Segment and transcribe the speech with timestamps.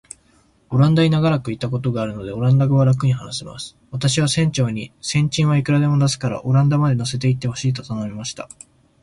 [0.71, 3.77] オランダに長らくいたことがあるので、オランダ語はらくに話せます。
[3.91, 8.49] 私は船長に、船賃はいくらでも出すから、オランダまで乗せて行ってほしいと頼みました。